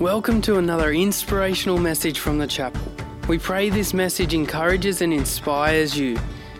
[0.00, 2.82] Welcome to another inspirational message from the chapel.
[3.28, 6.18] We pray this message encourages and inspires you.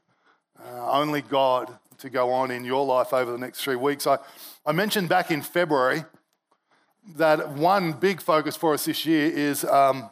[0.59, 4.09] uh, only God to go on in your life over the next three weeks.
[4.09, 4.19] I,
[4.67, 6.05] I mentioned back in February
[7.15, 10.11] that one big focus for us this year is um,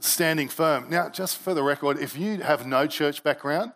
[0.00, 0.90] standing firm.
[0.90, 3.70] Now, just for the record, if you have no church background,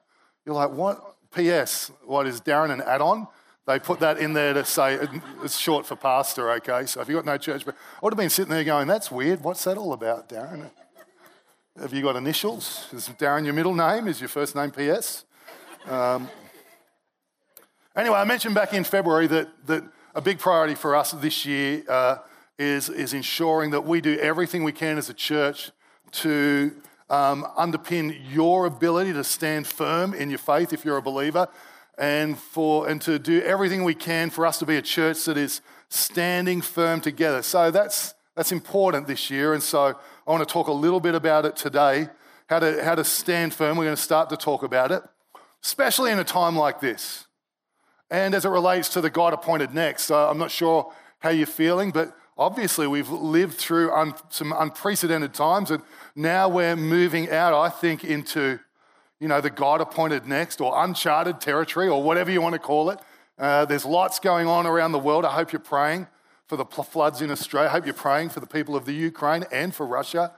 [0.44, 1.14] you're like, what?
[1.32, 1.92] P.S.
[2.04, 3.28] What is Darren an add on?
[3.68, 4.98] They put that in there to say
[5.44, 6.86] it's short for pastor, okay?
[6.86, 9.12] So if you've got no church, background, I would have been sitting there going, that's
[9.12, 9.44] weird.
[9.44, 10.72] What's that all about, Darren?
[11.80, 12.88] Have you got initials?
[12.92, 14.06] Is Darren your middle name?
[14.06, 15.24] Is your first name PS?
[15.88, 16.28] Um,
[17.96, 21.82] anyway, I mentioned back in February that, that a big priority for us this year
[21.88, 22.18] uh,
[22.58, 25.70] is, is ensuring that we do everything we can as a church
[26.12, 26.76] to
[27.08, 31.48] um, underpin your ability to stand firm in your faith if you're a believer
[31.96, 35.38] and, for, and to do everything we can for us to be a church that
[35.38, 37.40] is standing firm together.
[37.40, 39.54] So that's, that's important this year.
[39.54, 39.98] And so
[40.30, 42.06] I want to talk a little bit about it today,
[42.48, 43.76] how to, how to stand firm.
[43.76, 45.02] We're going to start to talk about it,
[45.64, 47.26] especially in a time like this.
[48.12, 51.48] And as it relates to the God appointed next, uh, I'm not sure how you're
[51.48, 55.82] feeling, but obviously we've lived through un- some unprecedented times, and
[56.14, 58.60] now we're moving out, I think, into
[59.18, 62.90] you know the God appointed next or uncharted territory or whatever you want to call
[62.90, 63.00] it.
[63.36, 65.24] Uh, there's lots going on around the world.
[65.24, 66.06] I hope you're praying
[66.50, 67.68] for the floods in Australia.
[67.68, 70.32] I hope you're praying for the people of the Ukraine and for Russia.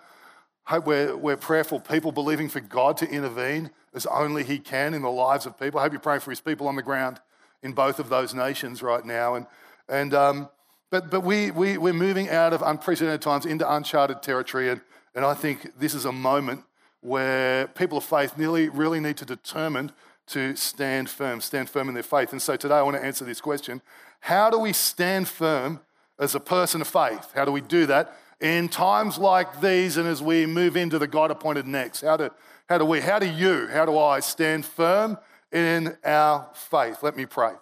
[0.66, 4.92] I hope we're, we're prayerful people believing for God to intervene as only He can
[4.92, 5.80] in the lives of people.
[5.80, 7.18] I hope you're praying for His people on the ground
[7.62, 9.36] in both of those nations right now.
[9.36, 9.46] And,
[9.88, 10.50] and, um,
[10.90, 14.68] but but we, we, we're moving out of unprecedented times into uncharted territory.
[14.68, 14.82] And,
[15.14, 16.62] and I think this is a moment
[17.00, 19.92] where people of faith nearly, really need to determine
[20.26, 22.32] to stand firm, stand firm in their faith.
[22.32, 23.80] And so today I want to answer this question
[24.20, 25.80] How do we stand firm
[26.22, 27.32] as a person of faith.
[27.34, 28.16] How do we do that?
[28.40, 32.30] In times like these and as we move into the God appointed next, how do,
[32.68, 35.18] how do we, how do you, how do I stand firm
[35.50, 37.02] in our faith?
[37.02, 37.54] Let me pray.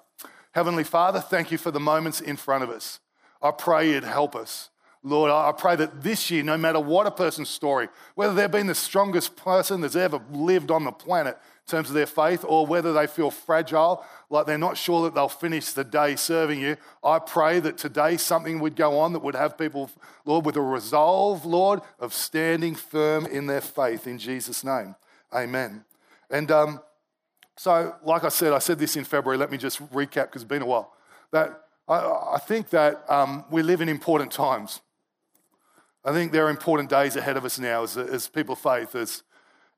[0.53, 3.01] Heavenly Father, thank you for the moments in front of us.
[3.41, 4.69] I pray you'd help us.
[5.03, 8.67] Lord, I pray that this year, no matter what a person's story, whether they've been
[8.67, 11.39] the strongest person that's ever lived on the planet,
[11.71, 15.29] terms of their faith or whether they feel fragile, like they're not sure that they'll
[15.29, 16.77] finish the day serving you.
[17.03, 19.91] I pray that today something would go on that would have people,
[20.25, 24.97] Lord, with a resolve, Lord, of standing firm in their faith in Jesus' name.
[25.33, 25.85] Amen.
[26.29, 26.81] And um,
[27.57, 29.39] so, like I said, I said this in February.
[29.39, 30.93] Let me just recap because it's been a while.
[31.31, 34.81] That I, I think that um, we live in important times.
[36.05, 38.95] I think there are important days ahead of us now as, as people of faith,
[38.95, 39.23] as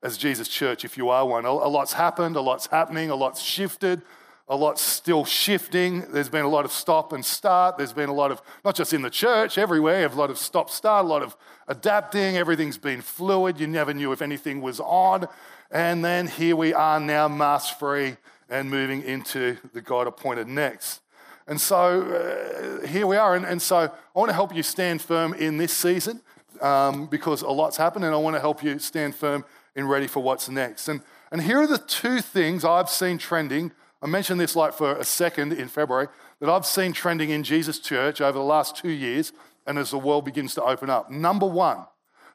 [0.03, 1.45] as Jesus Church, if you are one.
[1.45, 4.01] A lot's happened, a lot's happening, a lot's shifted,
[4.49, 6.01] a lot's still shifting.
[6.11, 7.77] There's been a lot of stop and start.
[7.77, 10.69] There's been a lot of, not just in the church, everywhere, a lot of stop
[10.69, 11.37] start, a lot of
[11.69, 12.35] adapting.
[12.35, 13.61] Everything's been fluid.
[13.61, 15.27] You never knew if anything was on.
[15.71, 18.17] And then here we are now, mask free
[18.49, 20.99] and moving into the God appointed next.
[21.47, 23.35] And so uh, here we are.
[23.35, 26.21] And, and, so I want to help you stand firm in this season
[26.61, 29.43] um, because a lot's happened, and I want to help you stand firm
[29.75, 30.87] in ready for what's next.
[30.87, 31.01] And,
[31.31, 33.71] and here are the two things I've seen trending.
[34.01, 36.07] I mentioned this like for a second in February
[36.39, 39.31] that I've seen trending in Jesus Church over the last two years
[39.65, 41.09] and as the world begins to open up.
[41.09, 41.85] Number one,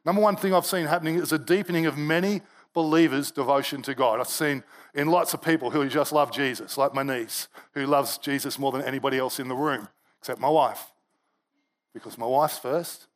[0.04, 4.20] number one thing I've seen happening is a deepening of many believers' devotion to God.
[4.20, 4.62] I've seen
[4.94, 8.72] in lots of people who just love Jesus, like my niece, who loves Jesus more
[8.72, 9.88] than anybody else in the room,
[10.20, 10.92] except my wife.
[11.92, 13.06] Because my wife's first,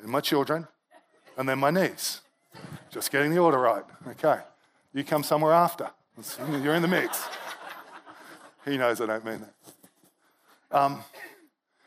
[0.00, 0.66] and my children,
[1.36, 2.20] and then my niece.
[2.90, 3.84] Just getting the order right.
[4.08, 4.40] Okay.
[4.92, 5.90] You come somewhere after.
[6.62, 7.22] You're in the mix.
[8.64, 10.76] he knows I don't mean that.
[10.76, 11.00] Um,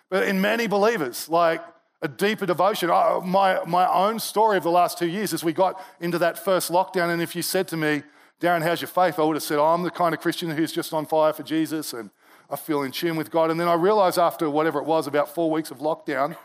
[0.10, 1.62] but in many believers, like
[2.02, 2.90] a deeper devotion.
[2.90, 6.72] My, my own story of the last two years is we got into that first
[6.72, 8.04] lockdown, and if you said to me,
[8.40, 9.20] Darren, how's your faith?
[9.20, 11.44] I would have said, oh, I'm the kind of Christian who's just on fire for
[11.44, 12.10] Jesus and
[12.50, 13.52] I feel in tune with God.
[13.52, 16.38] And then I realized after whatever it was, about four weeks of lockdown,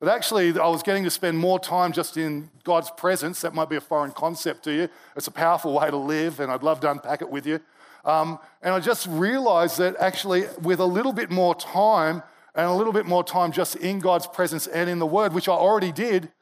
[0.00, 3.42] but actually, I was getting to spend more time just in God's presence.
[3.42, 4.88] That might be a foreign concept to you.
[5.14, 7.60] It's a powerful way to live, and I'd love to unpack it with you.
[8.04, 12.22] Um, and I just realized that actually, with a little bit more time
[12.54, 15.48] and a little bit more time just in God's presence and in the Word, which
[15.48, 16.32] I already did,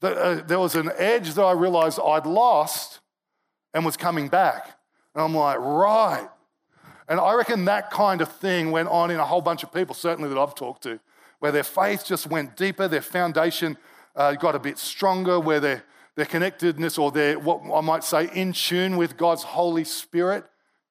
[0.00, 3.00] that uh, there was an edge that I realized I'd lost
[3.72, 4.78] and was coming back.
[5.14, 6.28] And I'm like, right.
[7.08, 9.94] And I reckon that kind of thing went on in a whole bunch of people,
[9.94, 11.00] certainly that I've talked to,
[11.38, 13.76] where their faith just went deeper, their foundation
[14.16, 15.84] uh, got a bit stronger, where their,
[16.14, 20.44] their connectedness or their, what I might say, in tune with God's Holy Spirit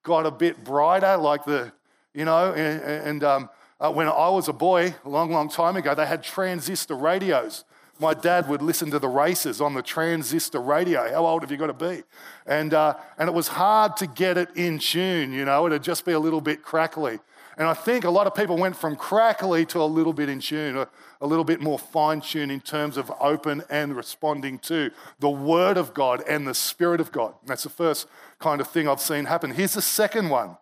[0.04, 1.72] got a bit brighter, like the,
[2.14, 3.50] you know, and, and um,
[3.80, 7.64] uh, when I was a boy, a long, long time ago, they had transistor radios.
[8.00, 11.10] My dad would listen to the races on the transistor radio.
[11.10, 12.04] How old have you got to be?
[12.46, 16.04] And, uh, and it was hard to get it in tune, you know, it'd just
[16.06, 17.20] be a little bit crackly.
[17.58, 20.40] And I think a lot of people went from crackly to a little bit in
[20.40, 20.88] tune, a,
[21.22, 25.78] a little bit more fine tuned in terms of open and responding to the Word
[25.78, 27.36] of God and the Spirit of God.
[27.42, 28.08] And that's the first
[28.40, 29.52] kind of thing I've seen happen.
[29.52, 30.58] Here's the second one.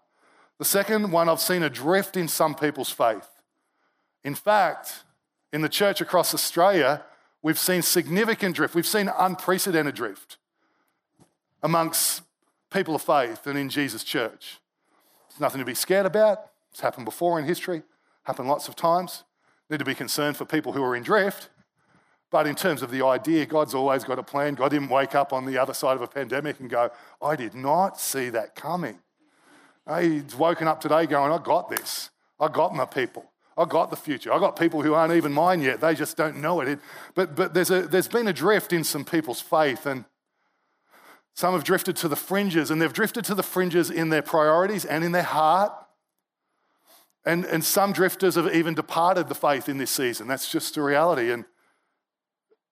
[0.58, 3.28] The second one I've seen a drift in some people's faith.
[4.24, 5.04] In fact,
[5.54, 7.04] in the church across Australia,
[7.42, 8.76] we've seen significant drift.
[8.76, 10.38] We've seen unprecedented drift
[11.64, 12.22] amongst
[12.72, 14.60] people of faith and in Jesus' church.
[15.30, 16.51] It's nothing to be scared about.
[16.72, 17.84] It's happened before in history,
[18.24, 19.24] happened lots of times.
[19.70, 21.50] Need to be concerned for people who are in drift.
[22.30, 24.56] But in terms of the idea, God's always got a plan.
[24.56, 26.90] God didn't wake up on the other side of a pandemic and go,
[27.22, 29.00] I did not see that coming.
[29.86, 32.10] Uh, he's woken up today going, I got this.
[32.40, 33.32] I got my people.
[33.58, 34.32] I got the future.
[34.32, 35.82] I got people who aren't even mine yet.
[35.82, 36.80] They just don't know it.
[37.16, 40.06] But, but there's, a, there's been a drift in some people's faith, and
[41.34, 44.86] some have drifted to the fringes, and they've drifted to the fringes in their priorities
[44.86, 45.74] and in their heart.
[47.26, 50.28] And, and some drifters have even departed the faith in this season.
[50.28, 51.32] That's just the reality.
[51.32, 51.46] And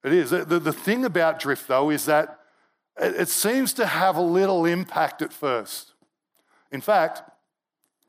[0.03, 0.31] it is.
[0.31, 2.39] The, the thing about drift, though, is that
[2.99, 5.93] it, it seems to have a little impact at first.
[6.71, 7.21] In fact,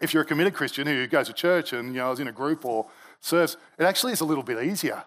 [0.01, 2.33] if you're a committed Christian who goes to church and you know, is in a
[2.33, 2.87] group or
[3.21, 5.05] serves, it actually is a little bit easier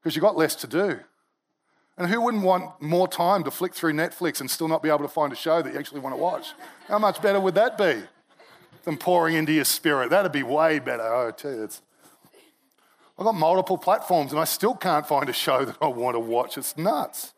[0.00, 0.98] because you've got less to do.
[1.96, 5.00] And who wouldn't want more time to flick through Netflix and still not be able
[5.00, 6.52] to find a show that you actually want to watch?
[6.88, 8.02] How much better would that be
[8.84, 10.10] than pouring into your spirit?
[10.10, 11.02] That'd be way better.
[11.02, 11.82] Oh, it's.
[13.16, 16.20] I've got multiple platforms and I still can't find a show that I want to
[16.20, 16.58] watch.
[16.58, 17.32] It's nuts.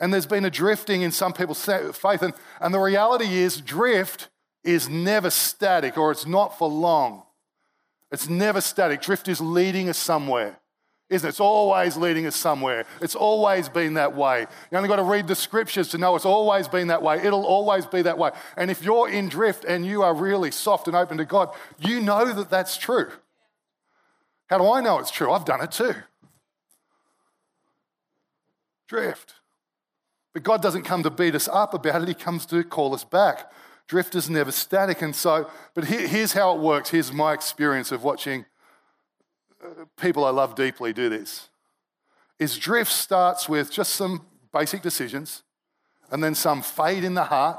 [0.00, 2.22] And there's been a drifting in some people's faith.
[2.22, 4.28] And, and the reality is, drift
[4.64, 7.22] is never static or it's not for long.
[8.10, 9.00] It's never static.
[9.00, 10.58] Drift is leading us somewhere,
[11.08, 11.30] isn't it?
[11.30, 12.84] It's always leading us somewhere.
[13.00, 14.46] It's always been that way.
[14.70, 17.18] You only got to read the scriptures to know it's always been that way.
[17.22, 18.30] It'll always be that way.
[18.56, 22.00] And if you're in drift and you are really soft and open to God, you
[22.00, 23.10] know that that's true.
[24.48, 25.30] How do I know it's true?
[25.30, 25.94] I've done it too.
[28.88, 29.34] Drift.
[30.32, 33.04] But God doesn't come to beat us up about it, He comes to call us
[33.04, 33.50] back.
[33.86, 35.02] Drift is never static.
[35.02, 36.90] And so, but here's how it works.
[36.90, 38.44] Here's my experience of watching
[39.98, 41.48] people I love deeply do this.
[42.38, 45.42] Is drift starts with just some basic decisions
[46.10, 47.58] and then some fade in the heart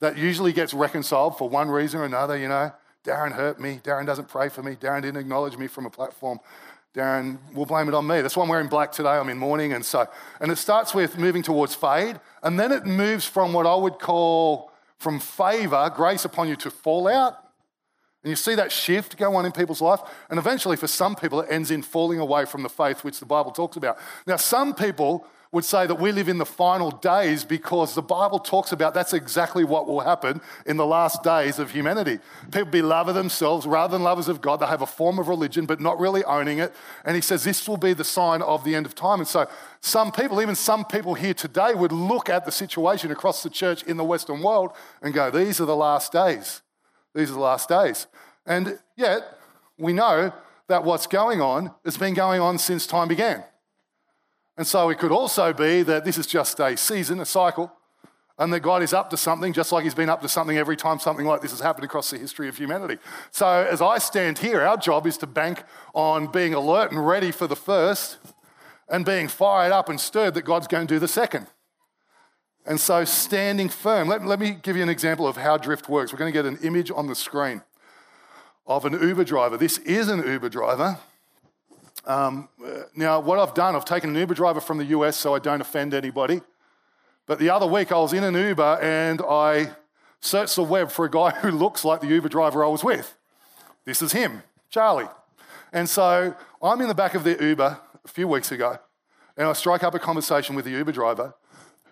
[0.00, 2.72] that usually gets reconciled for one reason or another, you know.
[3.04, 3.80] Darren hurt me.
[3.82, 4.74] Darren doesn't pray for me.
[4.74, 6.40] Darren didn't acknowledge me from a platform.
[6.94, 8.20] Darren will blame it on me.
[8.20, 9.10] That's why I'm wearing black today.
[9.10, 9.72] I'm in mourning.
[9.72, 10.08] And so,
[10.40, 13.98] and it starts with moving towards fade, and then it moves from what I would
[13.98, 17.45] call from favor, grace upon you, to fallout.
[18.26, 20.00] And you see that shift go on in people's life.
[20.30, 23.24] And eventually, for some people, it ends in falling away from the faith which the
[23.24, 23.98] Bible talks about.
[24.26, 28.40] Now, some people would say that we live in the final days because the Bible
[28.40, 32.18] talks about that's exactly what will happen in the last days of humanity.
[32.50, 34.58] People be lovers themselves rather than lovers of God.
[34.58, 36.74] They have a form of religion, but not really owning it.
[37.04, 39.20] And he says this will be the sign of the end of time.
[39.20, 39.48] And so
[39.80, 43.84] some people, even some people here today, would look at the situation across the church
[43.84, 46.62] in the Western world and go, these are the last days.
[47.16, 48.06] These are the last days.
[48.44, 49.38] And yet,
[49.78, 50.32] we know
[50.68, 53.42] that what's going on has been going on since time began.
[54.58, 57.72] And so it could also be that this is just a season, a cycle,
[58.38, 60.76] and that God is up to something, just like He's been up to something every
[60.76, 62.98] time something like this has happened across the history of humanity.
[63.30, 67.32] So as I stand here, our job is to bank on being alert and ready
[67.32, 68.18] for the first,
[68.88, 71.46] and being fired up and stirred that God's going to do the second.
[72.66, 74.08] And so standing firm.
[74.08, 76.12] Let, let me give you an example of how drift works.
[76.12, 77.62] We're going to get an image on the screen
[78.66, 79.56] of an Uber driver.
[79.56, 80.98] This is an Uber driver.
[82.04, 82.48] Um,
[82.94, 85.60] now, what I've done, I've taken an Uber driver from the US so I don't
[85.60, 86.40] offend anybody.
[87.26, 89.70] But the other week I was in an Uber and I
[90.20, 93.16] searched the web for a guy who looks like the Uber driver I was with.
[93.84, 95.08] This is him, Charlie.
[95.72, 98.78] And so I'm in the back of the Uber a few weeks ago
[99.36, 101.34] and I strike up a conversation with the Uber driver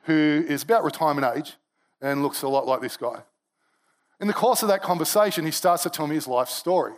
[0.05, 1.55] who is about retirement age
[2.01, 3.23] and looks a lot like this guy.
[4.21, 6.93] In the course of that conversation, he starts to tell me his life story.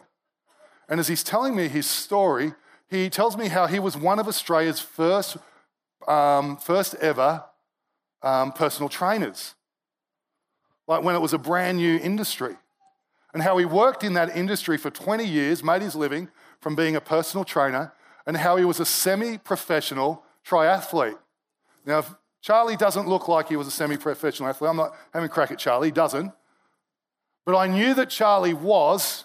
[0.88, 2.52] And as he's telling me his story,
[2.88, 5.36] he tells me how he was one of Australia's first,
[6.06, 7.44] um, first ever
[8.22, 9.54] um, personal trainers.
[10.88, 12.54] like when it was a brand new industry,
[13.34, 16.28] and how he worked in that industry for 20 years, made his living
[16.60, 17.92] from being a personal trainer,
[18.24, 21.18] and how he was a semi professional triathlete.
[21.84, 22.04] Now,
[22.40, 25.50] Charlie doesn't look like he was a semi professional athlete, I'm not having a crack
[25.50, 26.32] at Charlie, he doesn't.
[27.44, 29.24] But I knew that Charlie was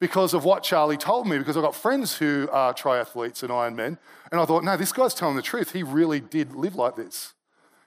[0.00, 3.98] because of what Charlie told me, because I've got friends who are triathletes and Ironmen,
[4.32, 5.72] and I thought, no, this guy's telling the truth.
[5.72, 7.34] He really did live like this.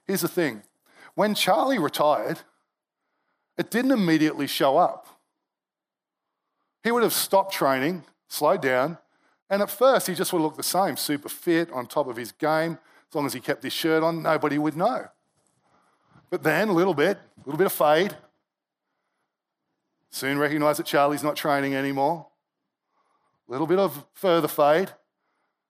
[0.05, 0.63] Here's the thing
[1.15, 2.39] when Charlie retired,
[3.57, 5.07] it didn't immediately show up.
[6.83, 8.97] He would have stopped training, slowed down,
[9.49, 12.31] and at first he just would look the same super fit, on top of his
[12.31, 12.77] game.
[13.13, 15.05] As long as he kept his shirt on, nobody would know.
[16.31, 18.17] But then a little bit, a little bit of fade.
[20.09, 22.25] Soon recognize that Charlie's not training anymore.
[23.47, 24.89] A little bit of further fade.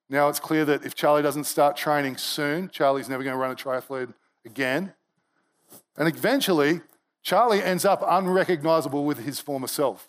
[0.07, 3.51] Now it's clear that if Charlie doesn't start training soon, Charlie's never going to run
[3.51, 4.13] a triathlon
[4.45, 4.93] again.
[5.97, 6.79] And eventually,
[7.23, 10.07] Charlie ends up unrecognizable with his former self.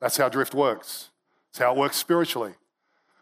[0.00, 1.10] That's how drift works.
[1.50, 2.54] It's how it works spiritually.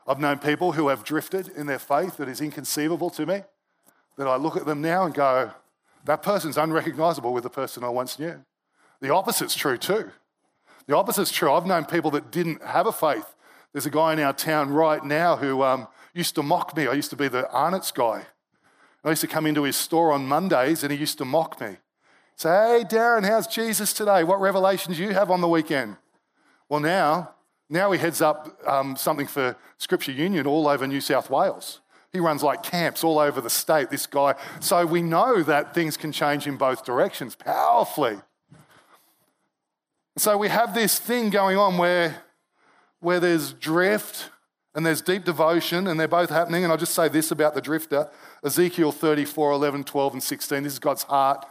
[0.09, 3.43] I've known people who have drifted in their faith that is inconceivable to me,
[4.17, 5.51] that I look at them now and go,
[6.05, 8.45] that person's unrecognizable with the person I once knew.
[9.01, 10.11] The opposite's true too.
[10.87, 11.53] The opposite's true.
[11.53, 13.35] I've known people that didn't have a faith.
[13.73, 16.87] There's a guy in our town right now who um, used to mock me.
[16.87, 18.27] I used to be the Arnott's guy.
[19.05, 21.77] I used to come into his store on Mondays and he used to mock me.
[22.37, 24.25] Say, hey, Darren, how's Jesus today?
[24.25, 25.97] What revelations do you have on the weekend?
[26.69, 27.31] Well, now,
[27.69, 31.81] now he heads up um, something for Scripture Union all over New South Wales.
[32.13, 34.35] He runs like camps all over the state, this guy.
[34.61, 38.19] So we know that things can change in both directions powerfully.
[40.17, 42.23] So we have this thing going on where,
[43.01, 44.31] where there's drift
[44.75, 46.63] and there's deep devotion, and they're both happening.
[46.63, 48.11] And I'll just say this about the drifter
[48.45, 50.63] Ezekiel 34, 11, 12, and 16.
[50.63, 51.47] This is God's heart.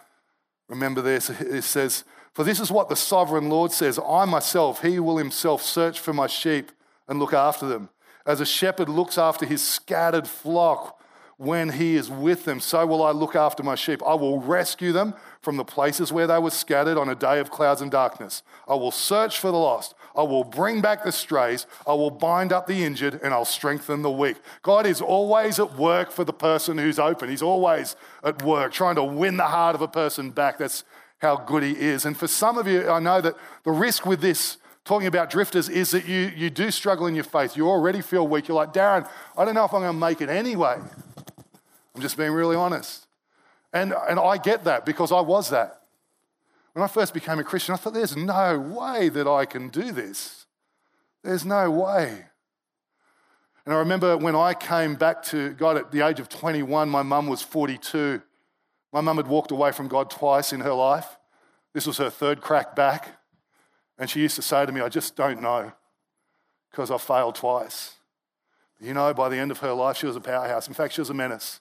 [0.69, 1.29] Remember this.
[1.29, 2.03] It says,
[2.35, 6.11] For this is what the sovereign Lord says I myself, he will himself search for
[6.11, 6.69] my sheep
[7.07, 7.89] and look after them.
[8.25, 10.99] As a shepherd looks after his scattered flock
[11.37, 14.01] when he is with them, so will I look after my sheep.
[14.05, 17.51] I will rescue them from the places where they were scattered on a day of
[17.51, 18.43] clouds and darkness.
[18.67, 19.95] I will search for the lost.
[20.15, 21.67] I will bring back the strays.
[21.85, 24.37] I will bind up the injured and I'll strengthen the weak.
[24.61, 27.29] God is always at work for the person who's open.
[27.29, 30.57] He's always at work trying to win the heart of a person back.
[30.57, 30.83] That's
[31.25, 32.05] how good He is.
[32.05, 35.67] And for some of you, I know that the risk with this talking about drifters
[35.67, 37.57] is that you, you do struggle in your faith.
[37.57, 38.47] You already feel weak.
[38.47, 40.77] You're like, Darren, I don't know if I'm going to make it anyway.
[41.95, 43.07] I'm just being really honest.
[43.73, 45.81] And, and I get that because I was that.
[46.73, 49.91] When I first became a Christian, I thought, there's no way that I can do
[49.91, 50.45] this.
[51.23, 52.25] There's no way.
[53.65, 57.01] And I remember when I came back to God at the age of 21, my
[57.01, 58.21] mum was 42.
[58.95, 61.17] My mum had walked away from God twice in her life.
[61.73, 63.19] This was her third crack back.
[63.97, 65.73] And she used to say to me, I just don't know
[66.71, 67.95] because I failed twice.
[68.79, 70.69] You know, by the end of her life, she was a powerhouse.
[70.69, 71.59] In fact, she was a menace.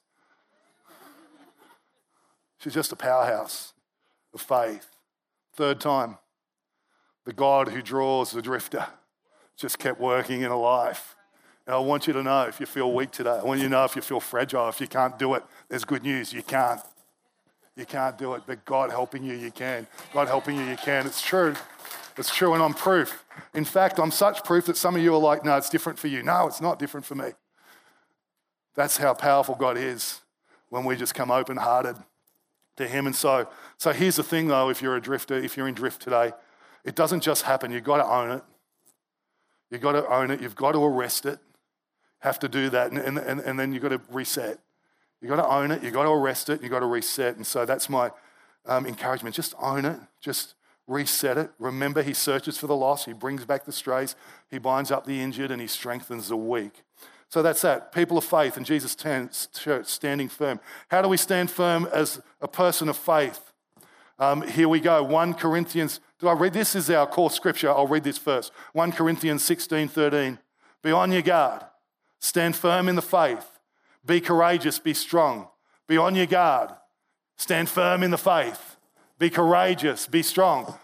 [2.58, 3.72] She's just a powerhouse
[4.32, 4.86] of faith.
[5.56, 6.18] Third time,
[7.24, 8.86] the God who draws the drifter
[9.56, 11.16] just kept working in a life.
[11.66, 13.72] And I want you to know if you feel weak today, I want you to
[13.72, 16.32] know if you feel fragile, if you can't do it, there's good news.
[16.32, 16.80] You can't.
[17.76, 19.86] You can't do it, but God helping you, you can.
[20.12, 21.06] God helping you, you can.
[21.06, 21.54] It's true.
[22.16, 23.24] It's true, and I'm proof.
[23.54, 26.06] In fact, I'm such proof that some of you are like, no, it's different for
[26.06, 26.22] you.
[26.22, 27.30] No, it's not different for me.
[28.76, 30.20] That's how powerful God is
[30.68, 31.96] when we just come open hearted
[32.76, 33.06] to Him.
[33.06, 36.02] And so, so here's the thing though if you're a drifter, if you're in drift
[36.02, 36.32] today,
[36.84, 37.72] it doesn't just happen.
[37.72, 38.42] You've got to own it.
[39.70, 40.40] You've got to own it.
[40.40, 41.38] You've got to arrest it.
[42.20, 42.92] Have to do that.
[42.92, 44.58] And, and, and, and then you've got to reset.
[45.24, 45.82] You've got to own it.
[45.82, 46.60] You've got to arrest it.
[46.60, 47.36] You've got to reset.
[47.36, 48.10] And so that's my
[48.66, 49.34] um, encouragement.
[49.34, 49.98] Just own it.
[50.20, 50.52] Just
[50.86, 51.50] reset it.
[51.58, 53.06] Remember, He searches for the lost.
[53.06, 54.16] He brings back the strays.
[54.50, 56.82] He binds up the injured and He strengthens the weak.
[57.30, 57.90] So that's that.
[57.90, 60.60] People of faith and Jesus' church standing firm.
[60.88, 63.50] How do we stand firm as a person of faith?
[64.18, 65.02] Um, here we go.
[65.02, 66.00] 1 Corinthians.
[66.18, 66.74] Do I read this?
[66.74, 67.70] this is our core scripture.
[67.70, 68.52] I'll read this first.
[68.74, 70.38] 1 Corinthians 16 13.
[70.82, 71.62] Be on your guard.
[72.20, 73.53] Stand firm in the faith.
[74.06, 74.78] Be courageous.
[74.78, 75.48] Be strong.
[75.86, 76.70] Be on your guard.
[77.36, 78.76] Stand firm in the faith.
[79.18, 80.06] Be courageous.
[80.06, 80.74] Be strong.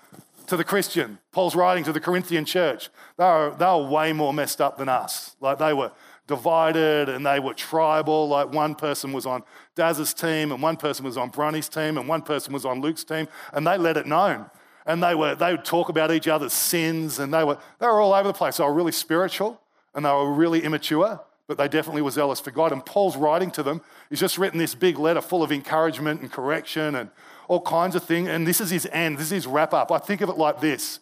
[0.46, 2.90] To the Christian, Paul's writing to the Corinthian church.
[3.16, 5.36] They were, they were way more messed up than us.
[5.40, 5.92] Like they were
[6.26, 8.28] divided and they were tribal.
[8.28, 9.44] Like one person was on
[9.76, 13.04] Daz's team and one person was on Bronny's team and one person was on Luke's
[13.04, 14.50] team, and they let it known.
[14.86, 18.00] And they, were, they would talk about each other's sins and they were, they were
[18.00, 18.56] all over the place.
[18.56, 19.60] They were really spiritual
[19.94, 22.70] and they were really immature, but they definitely were zealous for God.
[22.70, 23.80] And Paul's writing to them.
[24.08, 27.10] He's just written this big letter full of encouragement and correction and
[27.48, 28.28] all kinds of things.
[28.28, 29.90] And this is his end, this is his wrap up.
[29.90, 31.00] I think of it like this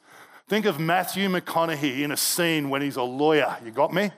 [0.48, 3.58] Think of Matthew McConaughey in a scene when he's a lawyer.
[3.62, 4.10] You got me?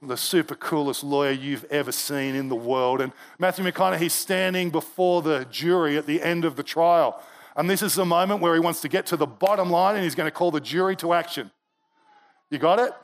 [0.00, 3.02] The super coolest lawyer you've ever seen in the world.
[3.02, 7.22] And Matthew McConaughey's standing before the jury at the end of the trial.
[7.56, 10.02] And this is the moment where he wants to get to the bottom line and
[10.04, 11.50] he's going to call the jury to action.
[12.48, 12.94] You got it?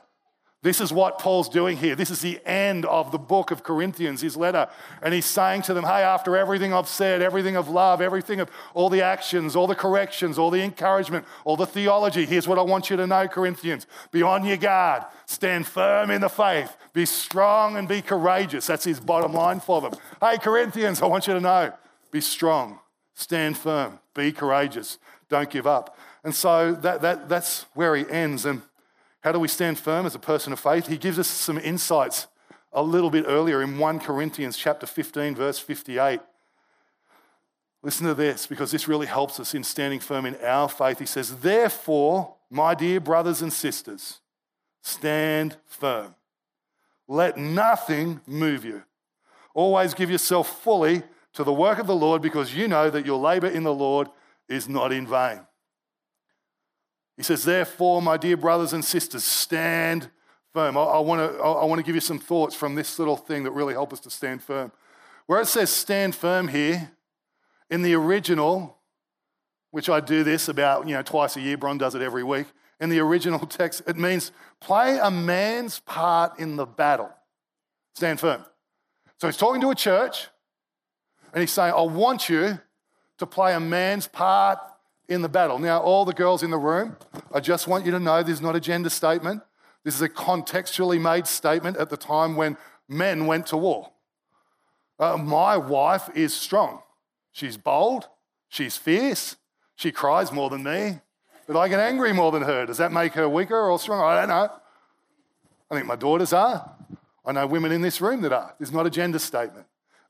[0.61, 1.95] This is what Paul's doing here.
[1.95, 4.67] This is the end of the book of Corinthians, his letter.
[5.01, 8.51] And he's saying to them, hey, after everything I've said, everything of love, everything of
[8.73, 12.61] all the actions, all the corrections, all the encouragement, all the theology, here's what I
[12.61, 13.87] want you to know, Corinthians.
[14.11, 18.67] Be on your guard, stand firm in the faith, be strong and be courageous.
[18.67, 19.93] That's his bottom line for them.
[20.19, 21.71] Hey, Corinthians, I want you to know,
[22.11, 22.79] be strong,
[23.13, 24.97] stand firm, be courageous,
[25.29, 25.97] don't give up.
[26.21, 28.45] And so that, that, that's where he ends.
[28.45, 28.61] And
[29.21, 30.87] how do we stand firm as a person of faith?
[30.87, 32.27] He gives us some insights
[32.71, 36.21] a little bit earlier in 1 Corinthians chapter 15 verse 58.
[37.81, 40.99] Listen to this because this really helps us in standing firm in our faith.
[40.99, 44.19] He says, "Therefore, my dear brothers and sisters,
[44.81, 46.15] stand firm.
[47.07, 48.83] Let nothing move you.
[49.53, 53.19] Always give yourself fully to the work of the Lord because you know that your
[53.19, 54.09] labor in the Lord
[54.47, 55.47] is not in vain."
[57.19, 60.09] He says, Therefore, my dear brothers and sisters, stand
[60.53, 60.77] firm.
[60.77, 63.91] I, I want to give you some thoughts from this little thing that really help
[63.91, 64.71] us to stand firm.
[65.25, 66.91] Where it says stand firm here,
[67.69, 68.77] in the original,
[69.71, 72.47] which I do this about you know, twice a year, Bron does it every week.
[72.79, 77.11] In the original text, it means play a man's part in the battle.
[77.95, 78.45] Stand firm.
[79.17, 80.29] So he's talking to a church,
[81.33, 82.61] and he's saying, I want you
[83.17, 84.59] to play a man's part
[85.09, 85.59] in the battle.
[85.59, 86.95] Now, all the girls in the room,
[87.33, 89.41] I just want you to know this is not a gender statement.
[89.83, 93.91] This is a contextually made statement at the time when men went to war.
[94.99, 96.81] Uh, my wife is strong.
[97.31, 98.07] She's bold.
[98.49, 99.35] She's fierce.
[99.75, 100.99] She cries more than me.
[101.47, 102.65] But I get angry more than her.
[102.65, 104.03] Does that make her weaker or stronger?
[104.03, 104.49] I don't know.
[105.71, 106.75] I think my daughters are.
[107.25, 108.53] I know women in this room that are.
[108.59, 109.65] This is not a gender statement.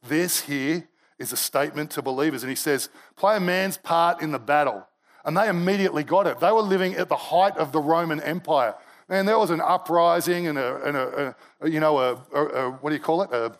[0.07, 0.87] This here
[1.19, 2.43] is a statement to believers.
[2.43, 4.87] And he says, play a man's part in the battle.
[5.25, 6.39] And they immediately got it.
[6.39, 8.75] They were living at the height of the Roman Empire.
[9.09, 12.89] And there was an uprising and a, and a, a you know, a, a, what
[12.89, 13.53] do you call it?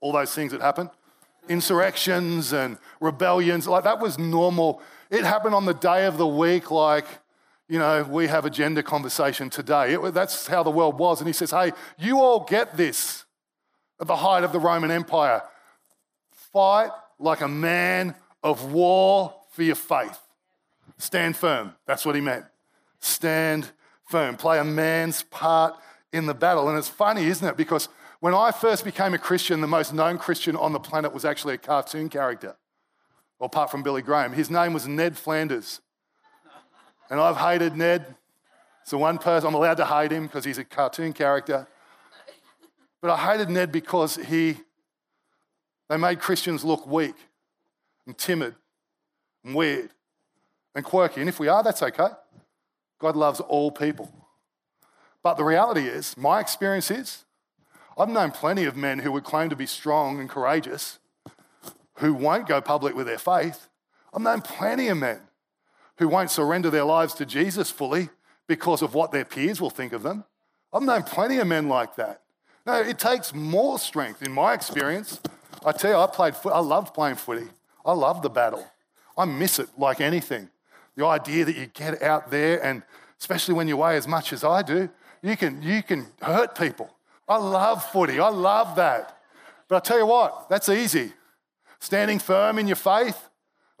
[0.00, 0.90] all those things that happen.
[1.48, 3.66] Insurrections and rebellions.
[3.66, 4.82] Like that was normal.
[5.10, 7.06] It happened on the day of the week, like,
[7.68, 9.94] you know, we have a gender conversation today.
[9.94, 11.20] It, that's how the world was.
[11.20, 13.24] And he says, hey, you all get this
[14.00, 15.42] at the height of the Roman Empire.
[16.52, 20.18] Fight like a man of war for your faith.
[20.98, 21.74] Stand firm.
[21.86, 22.44] That's what he meant.
[23.00, 23.70] Stand
[24.04, 24.36] firm.
[24.36, 25.74] Play a man's part
[26.12, 26.68] in the battle.
[26.68, 27.56] And it's funny, isn't it?
[27.56, 27.88] Because
[28.20, 31.54] when I first became a Christian, the most known Christian on the planet was actually
[31.54, 32.56] a cartoon character,
[33.38, 34.32] well, apart from Billy Graham.
[34.32, 35.80] His name was Ned Flanders.
[37.10, 38.16] And I've hated Ned.
[38.84, 41.66] So one person, I'm allowed to hate him because he's a cartoon character.
[43.02, 44.56] But I hated Ned because he,
[45.88, 47.14] they made Christians look weak
[48.06, 48.54] and timid
[49.44, 49.90] and weird
[50.76, 51.20] and quirky.
[51.20, 52.10] And if we are, that's okay.
[53.00, 54.12] God loves all people.
[55.22, 57.24] But the reality is, my experience is,
[57.98, 61.00] I've known plenty of men who would claim to be strong and courageous
[62.00, 63.68] who won't go public with their faith.
[64.12, 65.20] I've known plenty of men
[65.98, 68.10] who won't surrender their lives to Jesus fully
[68.46, 70.24] because of what their peers will think of them.
[70.72, 72.20] I've known plenty of men like that.
[72.66, 75.20] No, it takes more strength in my experience.
[75.64, 77.48] I tell you, I played I loved playing footy.
[77.84, 78.66] I love the battle.
[79.16, 80.50] I miss it like anything.
[80.96, 82.82] The idea that you get out there and
[83.18, 84.88] especially when you weigh as much as I do,
[85.22, 86.90] you can, you can hurt people.
[87.28, 88.20] I love footy.
[88.20, 89.18] I love that.
[89.68, 91.12] But I tell you what, that's easy.
[91.80, 93.28] Standing firm in your faith,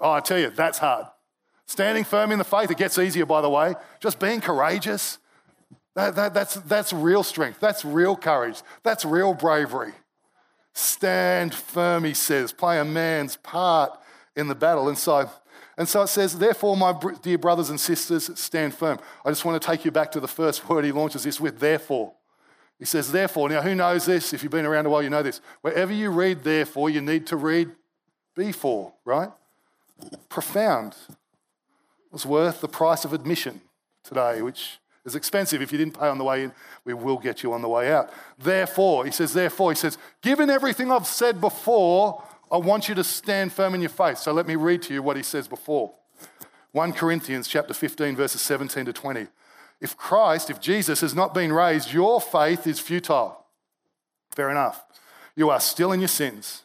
[0.00, 1.06] oh, I tell you, that's hard.
[1.66, 3.74] Standing firm in the faith, it gets easier, by the way.
[4.00, 5.18] Just being courageous,
[5.94, 7.58] that, that, that's, that's real strength.
[7.58, 8.62] That's real courage.
[8.82, 9.92] That's real bravery.
[10.74, 12.52] Stand firm, he says.
[12.52, 13.98] Play a man's part
[14.36, 14.88] in the battle.
[14.88, 15.30] And so
[15.76, 18.98] and so it says, Therefore, my dear brothers and sisters, stand firm.
[19.24, 21.58] I just want to take you back to the first word he launches this with,
[21.58, 22.12] therefore.
[22.78, 23.48] He says, Therefore.
[23.48, 24.32] Now, who knows this?
[24.32, 25.40] If you've been around a while, you know this.
[25.60, 27.70] Wherever you read therefore, you need to read
[28.34, 29.30] before, right?
[30.28, 30.94] Profound.
[31.10, 33.60] It was worth the price of admission
[34.02, 35.60] today, which is expensive.
[35.60, 36.52] If you didn't pay on the way in,
[36.84, 38.10] we will get you on the way out.
[38.38, 43.04] Therefore, he says, Therefore, he says, Given everything I've said before, I want you to
[43.04, 44.18] stand firm in your faith.
[44.18, 45.94] So let me read to you what he says before.
[46.72, 49.26] 1 Corinthians chapter 15 verses 17 to 20.
[49.80, 53.44] If Christ, if Jesus has not been raised, your faith is futile.
[54.30, 54.84] Fair enough.
[55.34, 56.62] You are still in your sins.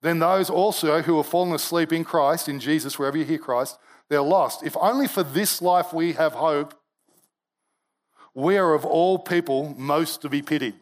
[0.00, 3.78] Then those also who have fallen asleep in Christ, in Jesus, wherever you hear Christ,
[4.08, 4.64] they're lost.
[4.64, 6.74] If only for this life we have hope,
[8.34, 10.74] we are of all people most to be pitied.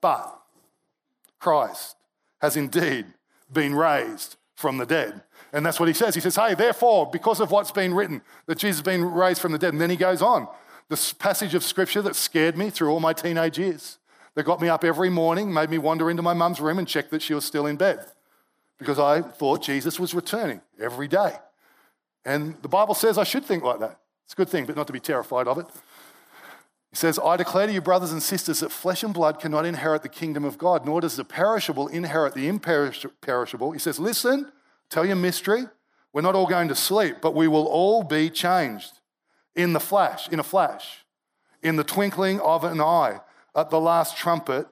[0.00, 0.37] But
[1.38, 1.96] Christ
[2.40, 3.06] has indeed
[3.52, 5.22] been raised from the dead.
[5.52, 6.14] And that's what he says.
[6.14, 9.52] He says, Hey, therefore, because of what's been written, that Jesus has been raised from
[9.52, 9.72] the dead.
[9.72, 10.48] And then he goes on.
[10.88, 13.98] This passage of scripture that scared me through all my teenage years,
[14.34, 17.10] that got me up every morning, made me wander into my mum's room and check
[17.10, 18.06] that she was still in bed
[18.78, 21.34] because I thought Jesus was returning every day.
[22.24, 23.98] And the Bible says I should think like that.
[24.24, 25.66] It's a good thing, but not to be terrified of it.
[26.90, 30.02] He says, I declare to you, brothers and sisters, that flesh and blood cannot inherit
[30.02, 33.72] the kingdom of God, nor does the perishable inherit the imperishable.
[33.72, 34.50] He says, Listen,
[34.88, 35.64] tell you a mystery.
[36.12, 38.92] We're not all going to sleep, but we will all be changed
[39.54, 41.04] in the flash, in a flash,
[41.62, 43.20] in the twinkling of an eye.
[43.54, 44.66] At the last trumpet,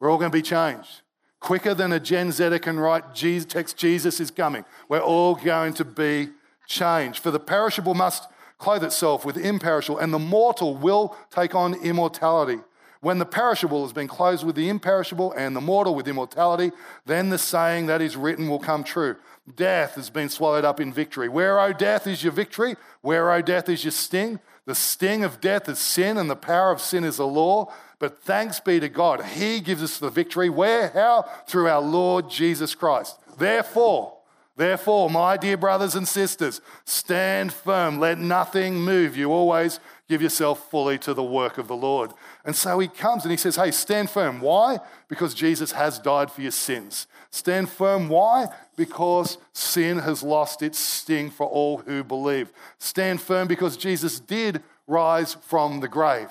[0.00, 1.02] we're all going to be changed.
[1.38, 4.64] Quicker than a Gen Zer can write, text, Jesus is coming.
[4.88, 6.30] We're all going to be
[6.66, 7.18] changed.
[7.20, 8.28] For the perishable must
[8.62, 12.60] clothe itself with imperishable, and the mortal will take on immortality.
[13.00, 16.70] When the perishable has been clothed with the imperishable and the mortal with immortality,
[17.04, 19.16] then the saying that is written will come true.
[19.56, 21.28] Death has been swallowed up in victory.
[21.28, 22.76] Where, O death, is your victory?
[23.00, 24.38] Where, O death, is your sting?
[24.66, 27.72] The sting of death is sin, and the power of sin is the law.
[27.98, 30.48] But thanks be to God, He gives us the victory.
[30.48, 30.90] Where?
[30.90, 31.24] How?
[31.48, 33.18] Through our Lord Jesus Christ.
[33.36, 34.18] Therefore,
[34.56, 37.98] Therefore, my dear brothers and sisters, stand firm.
[37.98, 39.32] Let nothing move you.
[39.32, 42.10] Always give yourself fully to the work of the Lord.
[42.44, 44.40] And so he comes and he says, Hey, stand firm.
[44.40, 44.78] Why?
[45.08, 47.06] Because Jesus has died for your sins.
[47.30, 48.10] Stand firm.
[48.10, 48.48] Why?
[48.76, 52.52] Because sin has lost its sting for all who believe.
[52.78, 56.30] Stand firm because Jesus did rise from the grave.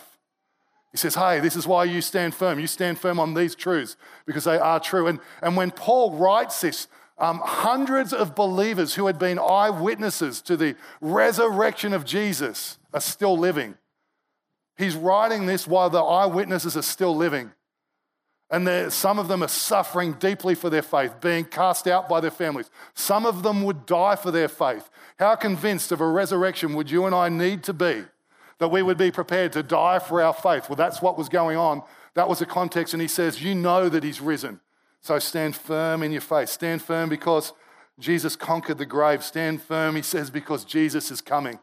[0.92, 2.60] He says, Hey, this is why you stand firm.
[2.60, 5.08] You stand firm on these truths because they are true.
[5.08, 6.88] And, and when Paul writes this,
[7.22, 13.38] um, hundreds of believers who had been eyewitnesses to the resurrection of Jesus are still
[13.38, 13.76] living.
[14.76, 17.52] He's writing this while the eyewitnesses are still living.
[18.50, 22.32] And some of them are suffering deeply for their faith, being cast out by their
[22.32, 22.72] families.
[22.96, 24.90] Some of them would die for their faith.
[25.20, 28.04] How convinced of a resurrection would you and I need to be
[28.58, 30.68] that we would be prepared to die for our faith?
[30.68, 31.84] Well, that's what was going on.
[32.16, 32.94] That was the context.
[32.94, 34.60] And he says, You know that he's risen.
[35.02, 36.50] So stand firm in your faith.
[36.50, 37.54] Stand firm because
[38.00, 39.24] Jesus conquered the grave.
[39.24, 41.60] Stand firm, he says, because Jesus is coming.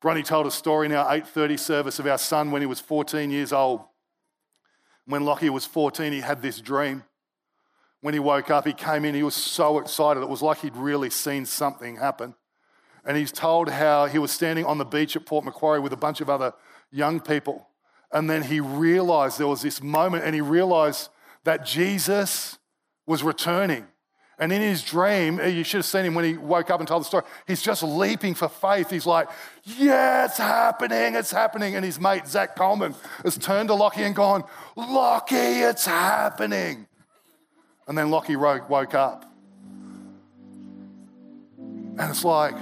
[0.00, 3.30] Bronnie told a story in our 8:30 service of our son when he was 14
[3.30, 3.82] years old.
[5.06, 7.04] When Lockie was 14, he had this dream.
[8.00, 10.22] When he woke up, he came in, he was so excited.
[10.22, 12.34] It was like he'd really seen something happen.
[13.04, 15.96] And he's told how he was standing on the beach at Port Macquarie with a
[15.96, 16.52] bunch of other
[16.90, 17.68] young people.
[18.10, 21.10] And then he realized there was this moment, and he realized
[21.44, 22.58] that Jesus
[23.06, 23.86] was returning.
[24.38, 27.02] And in his dream, you should have seen him when he woke up and told
[27.02, 27.22] the story.
[27.46, 28.90] He's just leaping for faith.
[28.90, 29.28] He's like,
[29.64, 31.76] Yeah, it's happening, it's happening.
[31.76, 34.42] And his mate, Zach Coleman, has turned to Lockie and gone,
[34.74, 36.86] Lockie, it's happening.
[37.86, 39.30] And then Lockie woke up.
[41.58, 42.54] And it's like,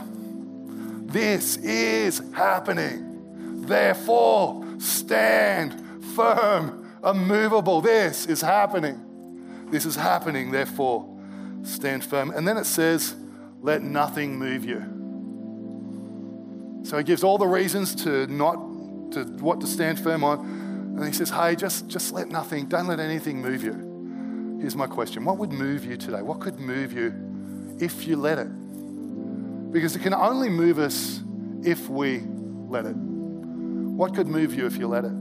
[1.06, 3.62] This is happening.
[3.62, 7.80] Therefore, stand firm immovable.
[7.80, 9.66] This is happening.
[9.70, 11.08] This is happening, therefore,
[11.62, 12.30] stand firm.
[12.30, 13.14] And then it says,
[13.60, 14.98] let nothing move you.
[16.82, 18.54] So he gives all the reasons to not,
[19.12, 20.40] to what to stand firm on.
[20.96, 24.58] And he says, hey, just, just let nothing, don't let anything move you.
[24.60, 26.20] Here's my question What would move you today?
[26.20, 27.14] What could move you
[27.80, 29.72] if you let it?
[29.72, 31.20] Because it can only move us
[31.62, 32.22] if we
[32.68, 32.96] let it.
[32.96, 35.12] What could move you if you let it?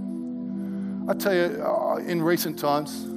[1.09, 3.07] I tell you, uh, in recent times,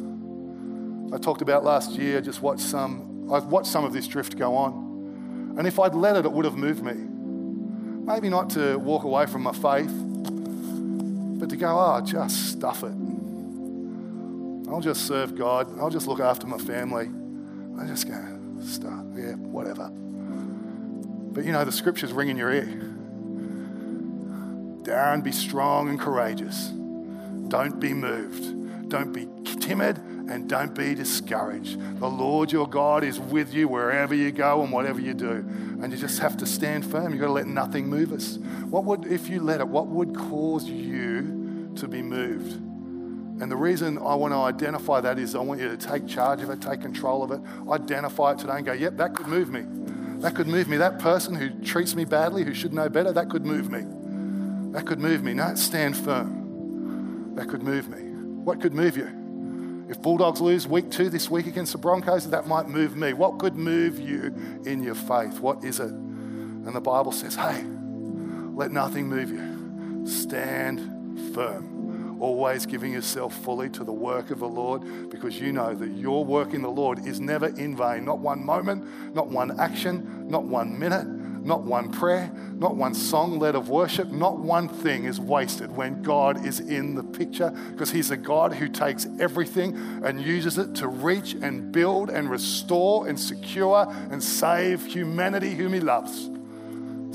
[1.15, 4.57] I talked about last year, just watched some, I've watched some of this drift go
[4.57, 5.55] on.
[5.59, 6.95] And if I'd let it, it would have moved me.
[6.95, 9.93] Maybe not to walk away from my faith,
[11.39, 12.95] but to go, oh, just stuff it.
[14.71, 15.79] I'll just serve God.
[15.79, 17.11] I'll just look after my family.
[17.79, 19.91] I just go, stuff, yeah, whatever.
[19.91, 22.65] But you know, the scriptures ring in your ear.
[24.83, 26.73] Darren, be strong and courageous.
[27.53, 28.89] Don't be moved.
[28.89, 29.29] Don't be
[29.61, 31.79] timid and don't be discouraged.
[32.01, 35.45] The Lord your God is with you wherever you go and whatever you do.
[35.83, 37.13] And you just have to stand firm.
[37.13, 38.39] You've got to let nothing move us.
[38.71, 42.55] What would, if you let it, what would cause you to be moved?
[43.43, 46.41] And the reason I want to identify that is I want you to take charge
[46.41, 49.51] of it, take control of it, identify it today and go, yep, that could move
[49.51, 49.67] me.
[50.23, 50.79] That could move me.
[50.79, 53.83] That person who treats me badly, who should know better, that could move me.
[54.73, 55.35] That could move me.
[55.35, 56.42] No, stand firm
[57.35, 57.99] that could move me.
[58.45, 59.87] What could move you?
[59.89, 63.13] If Bulldogs lose week two this week against the Broncos, that might move me.
[63.13, 65.41] What could move you in your faith?
[65.41, 65.91] What is it?
[65.91, 67.63] And the Bible says, hey,
[68.55, 70.07] let nothing move you.
[70.07, 72.19] Stand firm.
[72.21, 76.25] Always giving yourself fully to the work of the Lord because you know that your
[76.25, 78.05] work in the Lord is never in vain.
[78.05, 81.07] Not one moment, not one action, not one minute,
[81.45, 86.03] not one prayer, not one song led of worship, not one thing is wasted when
[86.03, 90.75] God is in the picture because He's a God who takes everything and uses it
[90.77, 96.31] to reach and build and restore and secure and save humanity whom He loves.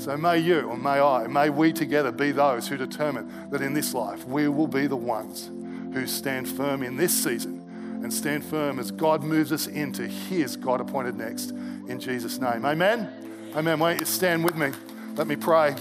[0.02, 3.74] So may you, or may I, may we together be those who determine that in
[3.74, 5.50] this life we will be the ones
[5.92, 7.58] who stand firm in this season
[8.02, 12.64] and stand firm as God moves us into His God appointed next in Jesus' name.
[12.64, 13.27] Amen.
[13.58, 13.80] Amen.
[13.80, 14.70] Why don't you stand with me?
[15.16, 15.74] Let me pray.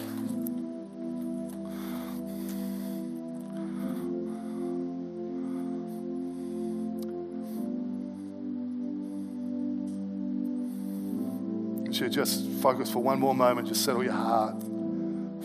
[11.93, 14.55] Should just focus for one more moment, just settle your heart,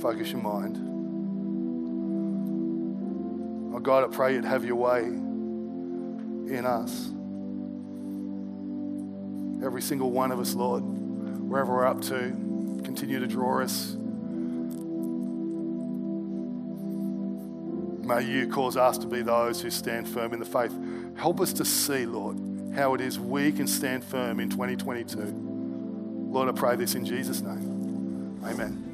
[0.00, 0.78] focus your mind.
[3.74, 7.10] Oh God, I pray you'd have your way in us.
[9.62, 11.01] Every single one of us, Lord,
[11.52, 12.30] wherever we're up to,
[12.82, 13.94] continue to draw us.
[18.04, 20.74] May you cause us to be those who stand firm in the faith.
[21.16, 22.38] Help us to see, Lord,
[22.74, 25.20] how it is we can stand firm in 2022.
[26.30, 28.40] Lord, I pray this in Jesus' name.
[28.44, 28.88] Amen.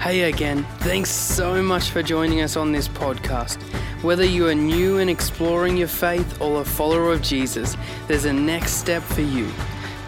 [0.00, 3.62] Hey again, thanks so much for joining us on this podcast.
[4.02, 7.76] Whether you are new and exploring your faith or a follower of Jesus,
[8.08, 9.48] there's a next step for you.